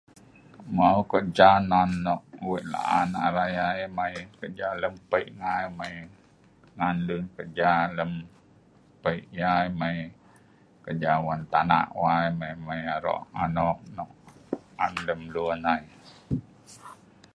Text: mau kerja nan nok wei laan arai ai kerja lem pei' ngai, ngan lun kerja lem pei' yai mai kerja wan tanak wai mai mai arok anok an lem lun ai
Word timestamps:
mau 0.77 0.99
kerja 1.13 1.49
nan 1.71 1.89
nok 2.05 2.21
wei 2.49 2.63
laan 2.73 3.09
arai 3.25 3.55
ai 3.67 4.19
kerja 4.39 4.67
lem 4.81 4.95
pei' 5.09 5.27
ngai, 5.39 5.63
ngan 6.77 6.95
lun 7.07 7.23
kerja 7.37 7.71
lem 7.97 8.11
pei' 9.03 9.21
yai 9.39 9.67
mai 9.79 9.97
kerja 10.85 11.11
wan 11.25 11.41
tanak 11.53 11.87
wai 12.01 12.27
mai 12.39 12.55
mai 12.67 12.81
arok 12.95 13.21
anok 13.43 13.79
an 14.83 14.93
lem 15.07 15.21
lun 15.33 15.61
ai 15.73 15.81